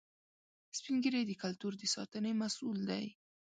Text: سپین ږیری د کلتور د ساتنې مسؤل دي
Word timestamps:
سپین 0.77 0.97
ږیری 1.03 1.21
د 1.27 1.31
کلتور 1.43 1.73
د 1.77 1.83
ساتنې 1.95 2.31
مسؤل 2.41 2.77
دي 2.89 3.05